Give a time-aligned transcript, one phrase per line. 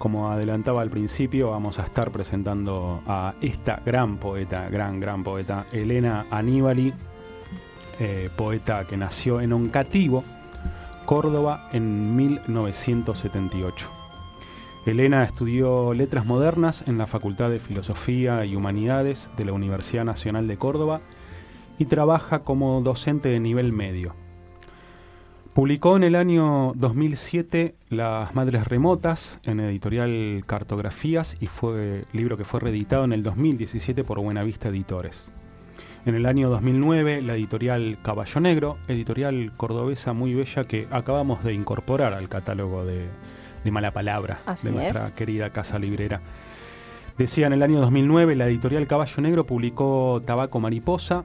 [0.00, 5.66] como adelantaba al principio, vamos a estar presentando a esta gran poeta, gran, gran poeta,
[5.72, 6.94] Elena Aníbali,
[7.98, 10.24] eh, poeta que nació en Oncativo,
[11.04, 13.90] Córdoba, en 1978.
[14.86, 20.48] Elena estudió letras modernas en la Facultad de Filosofía y Humanidades de la Universidad Nacional
[20.48, 21.02] de Córdoba
[21.78, 24.14] y trabaja como docente de nivel medio.
[25.54, 32.44] Publicó en el año 2007 Las Madres Remotas en editorial Cartografías y fue libro que
[32.44, 35.32] fue reeditado en el 2017 por Buenavista Editores.
[36.06, 41.52] En el año 2009 la editorial Caballo Negro, editorial cordobesa muy bella que acabamos de
[41.52, 43.08] incorporar al catálogo de,
[43.72, 46.20] Mala Palabra de nuestra querida casa librera.
[47.18, 51.24] Decía en el año 2009 la editorial Caballo Negro publicó Tabaco Mariposa,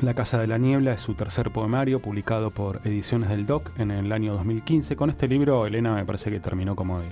[0.00, 3.90] la Casa de la Niebla es su tercer poemario publicado por Ediciones del Doc en
[3.90, 4.96] el año 2015.
[4.96, 7.08] Con este libro Elena me parece que terminó como de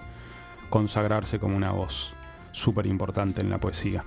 [0.71, 2.15] consagrarse como una voz
[2.53, 4.05] súper importante en la poesía.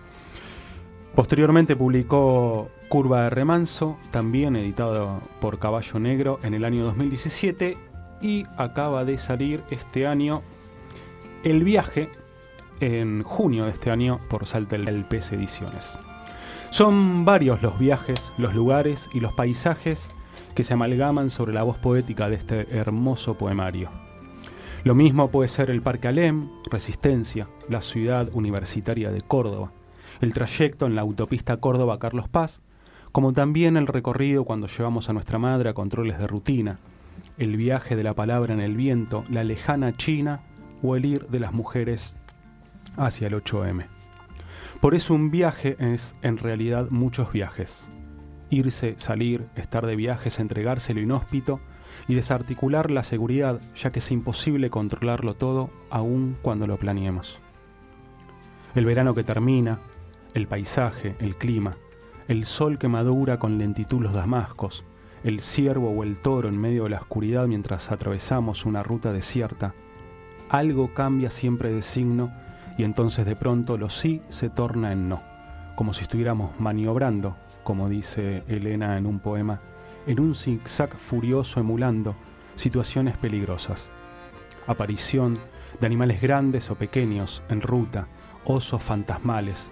[1.14, 7.78] Posteriormente publicó Curva de Remanso, también editado por Caballo Negro en el año 2017
[8.22, 10.42] y acaba de salir este año
[11.44, 12.10] El viaje
[12.80, 15.98] en junio de este año por Salta el Pez Ediciones.
[16.72, 20.14] Son varios los viajes, los lugares y los paisajes
[20.56, 23.90] que se amalgaman sobre la voz poética de este hermoso poemario.
[24.86, 29.74] Lo mismo puede ser el Parque Alem, Resistencia, la ciudad universitaria de Córdoba,
[30.22, 32.62] el trayecto en la autopista Córdoba-Carlos Paz,
[33.12, 36.80] como también el recorrido cuando llevamos a nuestra madre a controles de rutina,
[37.38, 40.40] el viaje de la palabra en el viento, la lejana China
[40.82, 42.16] o el ir de las mujeres
[42.96, 44.01] hacia el 8M.
[44.82, 47.88] Por eso un viaje es en realidad muchos viajes.
[48.50, 51.60] Irse, salir, estar de viajes, entregarse lo inhóspito
[52.08, 57.40] y desarticular la seguridad, ya que es imposible controlarlo todo aun cuando lo planeemos.
[58.74, 59.78] El verano que termina,
[60.34, 61.78] el paisaje, el clima,
[62.28, 64.84] el sol que madura con lentitud los damascos,
[65.24, 69.76] el ciervo o el toro en medio de la oscuridad mientras atravesamos una ruta desierta,
[70.50, 72.32] algo cambia siempre de signo
[72.82, 75.22] y entonces de pronto lo sí se torna en no,
[75.76, 79.62] como si estuviéramos maniobrando, como dice Elena en un poema,
[80.08, 82.16] en un zigzag furioso emulando
[82.56, 83.92] situaciones peligrosas.
[84.66, 85.38] Aparición
[85.80, 88.08] de animales grandes o pequeños en ruta,
[88.46, 89.70] osos fantasmales,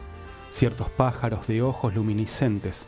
[0.51, 2.85] ciertos pájaros de ojos luminiscentes,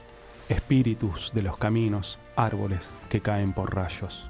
[0.50, 4.30] espíritus de los caminos, árboles que caen por rayos.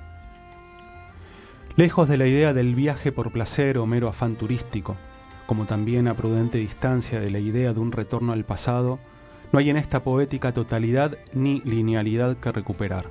[1.75, 4.95] Lejos de la idea del viaje por placer o mero afán turístico,
[5.51, 8.99] como también a prudente distancia de la idea de un retorno al pasado,
[9.51, 13.09] no hay en esta poética totalidad ni linealidad que recuperar,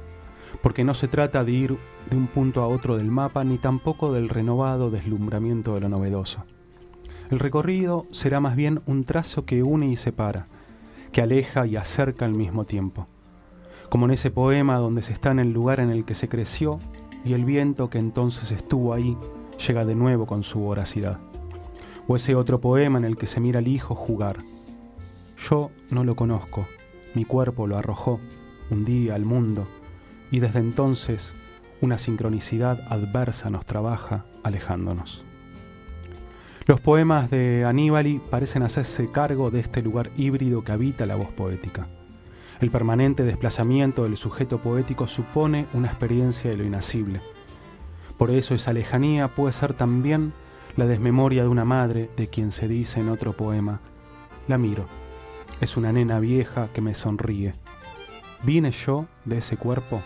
[0.62, 1.76] porque no se trata de ir
[2.08, 6.46] de un punto a otro del mapa ni tampoco del renovado deslumbramiento de lo novedoso.
[7.30, 10.46] El recorrido será más bien un trazo que une y separa,
[11.12, 13.06] que aleja y acerca al mismo tiempo,
[13.90, 16.78] como en ese poema donde se está en el lugar en el que se creció
[17.22, 19.18] y el viento que entonces estuvo ahí
[19.58, 21.20] llega de nuevo con su voracidad
[22.10, 24.38] o ese otro poema en el que se mira al hijo jugar.
[25.38, 26.66] Yo no lo conozco,
[27.14, 28.18] mi cuerpo lo arrojó
[28.68, 29.68] un día al mundo,
[30.32, 31.34] y desde entonces
[31.80, 35.22] una sincronicidad adversa nos trabaja alejándonos.
[36.66, 41.28] Los poemas de Aníbali parecen hacerse cargo de este lugar híbrido que habita la voz
[41.28, 41.86] poética.
[42.60, 47.20] El permanente desplazamiento del sujeto poético supone una experiencia de lo inacible.
[48.18, 50.32] Por eso esa lejanía puede ser también
[50.80, 53.82] la desmemoria de una madre de quien se dice en otro poema,
[54.48, 54.86] la miro,
[55.60, 57.52] es una nena vieja que me sonríe.
[58.44, 60.00] ¿Vine yo de ese cuerpo?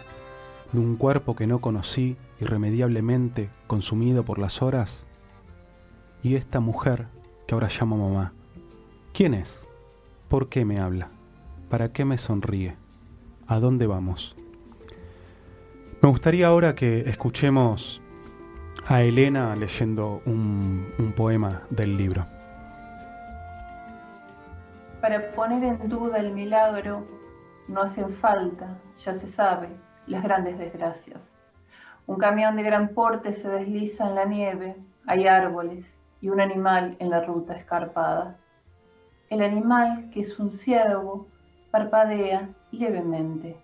[0.73, 5.07] ¿De un cuerpo que no conocí irremediablemente consumido por las horas?
[6.25, 7.07] Y esta mujer
[7.47, 8.33] que ahora llamo mamá,
[9.13, 9.69] ¿quién es?
[10.27, 11.09] ¿Por qué me habla?
[11.71, 12.75] ¿Para qué me sonríe?
[13.47, 14.35] ¿A dónde vamos?
[16.03, 18.03] Me gustaría ahora que escuchemos
[18.87, 22.27] a Elena leyendo un, poema del libro.
[25.01, 27.07] Para poner en duda el milagro
[27.69, 29.69] no hacen falta, ya se sabe,
[30.07, 31.21] las grandes desgracias.
[32.07, 34.77] Un camión de gran porte se desliza en la nieve,
[35.07, 35.85] hay árboles
[36.21, 38.37] y un animal en la ruta escarpada.
[39.31, 41.27] El animal, que es un ciervo,
[41.71, 43.57] parpadea levemente.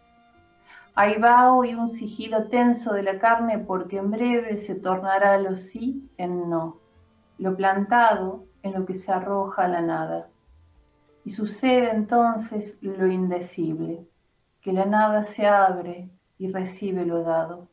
[0.95, 5.57] Hay vaho y un sigilo tenso de la carne porque en breve se tornará lo
[5.57, 6.79] sí en no,
[7.39, 10.29] lo plantado en lo que se arroja a la nada.
[11.25, 14.07] Y sucede entonces lo indecible,
[14.63, 17.69] que la nada se abre y recibe lo dado.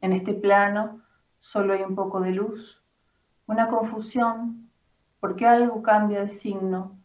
[0.00, 1.00] En este plano
[1.40, 2.82] solo hay un poco de luz,
[3.46, 4.70] una confusión,
[5.20, 6.96] porque algo cambia de signo,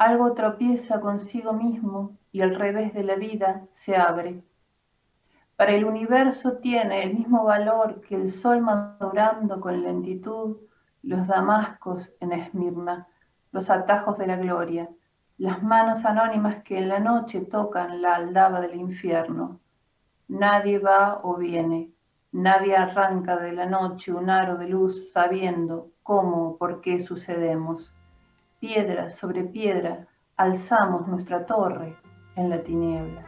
[0.00, 4.42] algo tropieza consigo mismo y el revés de la vida se abre.
[5.56, 10.56] Para el universo tiene el mismo valor que el sol madurando con lentitud,
[11.02, 13.08] los damascos en Esmirna,
[13.52, 14.88] los atajos de la gloria,
[15.36, 19.60] las manos anónimas que en la noche tocan la aldaba del infierno.
[20.28, 21.90] Nadie va o viene,
[22.32, 27.92] nadie arranca de la noche un aro de luz sabiendo cómo o por qué sucedemos.
[28.60, 31.96] Piedra sobre piedra alzamos nuestra torre
[32.36, 33.24] en la tiniebla.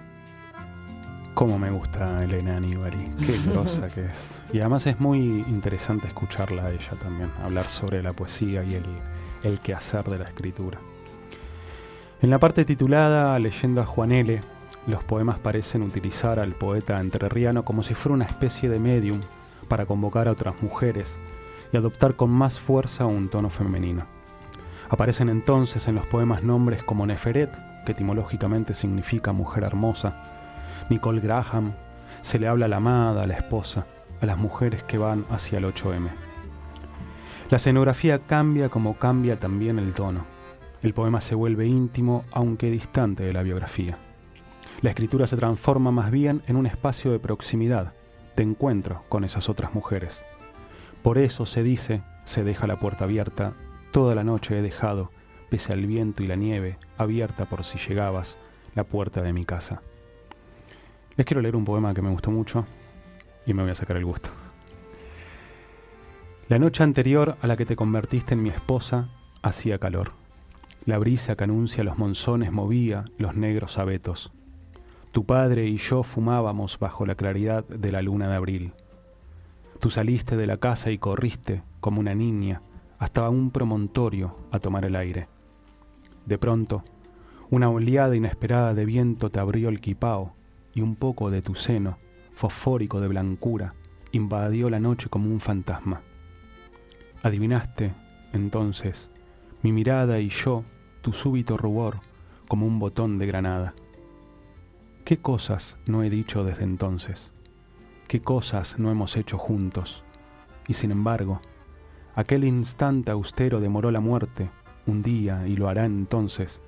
[1.32, 4.44] Cómo me gusta Elena Aníbali, qué grosa que es.
[4.52, 5.18] Y además es muy
[5.48, 8.84] interesante escucharla a ella también, hablar sobre la poesía y el,
[9.42, 10.78] el quehacer de la escritura.
[12.20, 14.38] En la parte titulada Leyenda Juan L.,
[14.86, 19.20] los poemas parecen utilizar al poeta entrerriano como si fuera una especie de medium
[19.66, 21.16] para convocar a otras mujeres
[21.72, 24.21] y adoptar con más fuerza un tono femenino.
[24.92, 27.50] Aparecen entonces en los poemas nombres como Neferet,
[27.86, 30.20] que etimológicamente significa mujer hermosa,
[30.90, 31.72] Nicole Graham,
[32.20, 33.86] se le habla a la amada, a la esposa,
[34.20, 36.10] a las mujeres que van hacia el 8M.
[37.48, 40.26] La escenografía cambia como cambia también el tono.
[40.82, 43.96] El poema se vuelve íntimo aunque distante de la biografía.
[44.82, 47.94] La escritura se transforma más bien en un espacio de proximidad,
[48.36, 50.22] de encuentro con esas otras mujeres.
[51.02, 53.54] Por eso se dice, se deja la puerta abierta,
[53.92, 55.10] toda la noche he dejado,
[55.50, 58.38] pese al viento y la nieve, abierta por si llegabas,
[58.74, 59.82] la puerta de mi casa.
[61.16, 62.64] Les quiero leer un poema que me gustó mucho
[63.44, 64.30] y me voy a sacar el gusto.
[66.48, 69.10] La noche anterior a la que te convertiste en mi esposa
[69.42, 70.12] hacía calor.
[70.86, 74.32] La brisa que anuncia los monzones movía los negros abetos.
[75.12, 78.72] Tu padre y yo fumábamos bajo la claridad de la luna de abril.
[79.80, 82.62] Tú saliste de la casa y corriste, como una niña,
[83.02, 85.26] hasta un promontorio a tomar el aire.
[86.24, 86.84] De pronto,
[87.50, 90.36] una oleada inesperada de viento te abrió el quipao
[90.72, 91.98] y un poco de tu seno,
[92.32, 93.74] fosfórico de blancura,
[94.12, 96.00] invadió la noche como un fantasma.
[97.24, 97.92] Adivinaste,
[98.32, 99.10] entonces,
[99.62, 100.62] mi mirada y yo,
[101.00, 101.96] tu súbito rubor,
[102.46, 103.74] como un botón de granada.
[105.04, 107.32] ¿Qué cosas no he dicho desde entonces?
[108.06, 110.04] ¿Qué cosas no hemos hecho juntos?
[110.68, 111.40] Y sin embargo,
[112.14, 114.50] aquel instante austero demoró la muerte,
[114.86, 116.62] un día y lo hará entonces,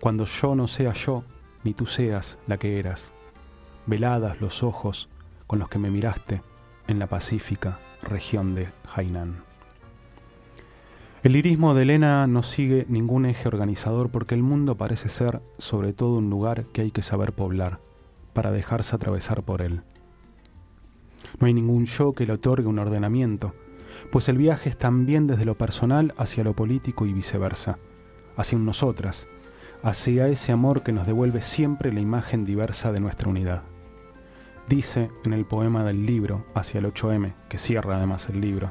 [0.00, 1.24] cuando yo no sea yo,
[1.64, 3.12] ni tú seas la que eras
[3.86, 5.08] veladas los ojos
[5.46, 6.42] con los que me miraste
[6.86, 9.42] en la pacífica región de Hainan.
[11.22, 15.92] El lirismo de Elena no sigue ningún eje organizador porque el mundo parece ser sobre
[15.92, 17.78] todo un lugar que hay que saber poblar
[18.32, 19.82] para dejarse atravesar por él.
[21.38, 23.54] No hay ningún yo que le otorgue un ordenamiento,
[24.10, 27.78] pues el viaje es también desde lo personal hacia lo político y viceversa,
[28.36, 29.28] hacia un nosotras,
[29.82, 33.62] hacia ese amor que nos devuelve siempre la imagen diversa de nuestra unidad.
[34.68, 38.70] Dice en el poema del libro, hacia el 8M, que cierra además el libro,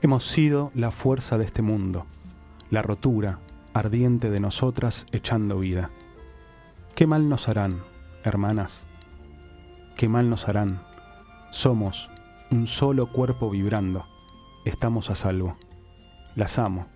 [0.00, 2.06] Hemos sido la fuerza de este mundo,
[2.70, 3.40] la rotura
[3.74, 5.90] ardiente de nosotras echando vida.
[6.94, 7.82] ¿Qué mal nos harán,
[8.22, 8.86] hermanas?
[9.96, 10.82] ¿Qué mal nos harán?
[11.50, 12.10] Somos
[12.50, 14.06] un solo cuerpo vibrando,
[14.64, 15.56] estamos a salvo.
[16.34, 16.86] Las amo,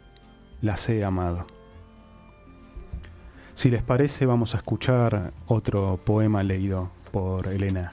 [0.62, 1.46] las he amado.
[3.53, 7.93] Si les parece, vamos a escuchar otro poema leído por Elena.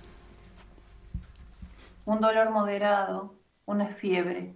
[2.05, 4.53] Un dolor moderado, una fiebre.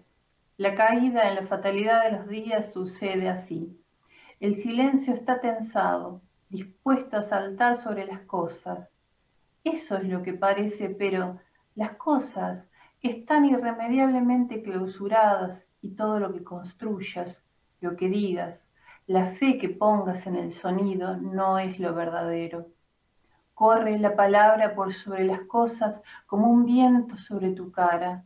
[0.58, 3.78] La caída en la fatalidad de los días sucede así.
[4.40, 8.88] El silencio está tensado, dispuesto a saltar sobre las cosas.
[9.66, 11.40] Eso es lo que parece, pero
[11.76, 12.64] las cosas
[13.10, 17.36] están irremediablemente clausuradas y todo lo que construyas,
[17.82, 18.58] lo que digas,
[19.08, 22.68] la fe que pongas en el sonido no es lo verdadero.
[23.54, 25.96] Corre la palabra por sobre las cosas
[26.26, 28.24] como un viento sobre tu cara.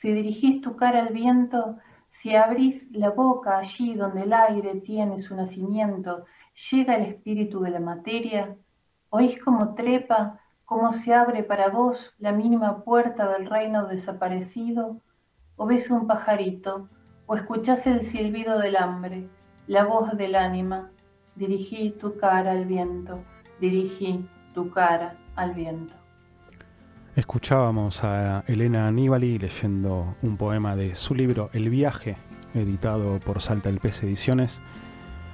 [0.00, 1.78] Si dirigís tu cara al viento,
[2.20, 6.26] si abrís la boca allí donde el aire tiene su nacimiento,
[6.70, 8.54] llega el espíritu de la materia,
[9.08, 10.38] oís como trepa,
[10.72, 15.00] cómo se abre para vos la mínima puerta del reino desaparecido,
[15.56, 16.88] o ves un pajarito,
[17.26, 19.28] o escuchás el silbido del hambre
[19.66, 20.90] la voz del ánima,
[21.36, 23.22] dirigí tu cara al viento,
[23.60, 25.94] dirigí tu cara al viento.
[27.14, 32.16] Escuchábamos a Elena Aníbali leyendo un poema de su libro El viaje,
[32.54, 34.62] editado por Salta el Pez Ediciones.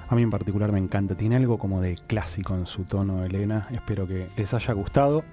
[0.09, 3.67] A mí en particular me encanta, tiene algo como de clásico en su tono, Elena.
[3.71, 5.23] Espero que les haya gustado.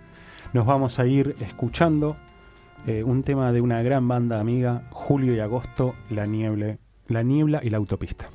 [0.53, 2.17] Nos vamos a ir escuchando
[2.87, 6.77] eh, un tema de una gran banda amiga, Julio y Agosto, La Niebla,
[7.09, 8.29] la niebla y la autopista.